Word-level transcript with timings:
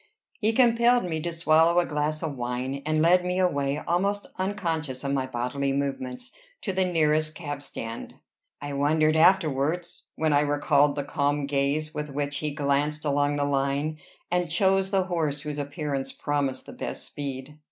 He 0.39 0.51
compelled 0.53 1.03
me 1.03 1.21
to 1.21 1.31
swallow 1.31 1.77
a 1.79 1.85
glass 1.85 2.23
of 2.23 2.35
wine, 2.35 2.81
and 2.87 3.03
led 3.03 3.23
me 3.23 3.37
away, 3.37 3.77
almost 3.77 4.25
unconscious 4.39 5.03
of 5.03 5.13
my 5.13 5.27
bodily 5.27 5.73
movements, 5.73 6.31
to 6.63 6.73
the 6.73 6.85
nearest 6.85 7.35
cab 7.35 7.61
stand. 7.61 8.15
I 8.59 8.73
wondered 8.73 9.15
afterwards, 9.15 10.05
when 10.15 10.33
I 10.33 10.41
recalled 10.41 10.95
the 10.95 11.03
calm 11.03 11.45
gaze 11.45 11.93
with 11.93 12.09
which 12.09 12.37
he 12.37 12.55
glanced 12.55 13.05
along 13.05 13.35
the 13.35 13.45
line, 13.45 13.99
and 14.31 14.49
chose 14.49 14.89
the 14.89 15.03
horse 15.03 15.41
whose 15.41 15.59
appearance 15.59 16.11
promised 16.11 16.65
the 16.65 16.73
best 16.73 17.05
speed. 17.05 17.59